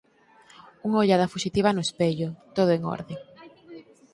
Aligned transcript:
Unha 0.87 1.01
ollada 1.03 1.31
fuxitiva 1.33 1.75
no 1.75 1.85
espello, 1.87 2.29
todo 2.55 2.71
en 2.77 2.81
orde. 2.95 3.15